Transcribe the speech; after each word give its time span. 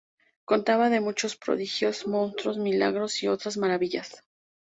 Contaba 0.45 0.89
de 0.89 0.99
muchos 0.99 1.35
prodigios, 1.35 2.07
monstruos, 2.07 2.57
milagros 2.57 3.21
y 3.21 3.27
otras 3.27 3.57
maravillas. 3.57 4.23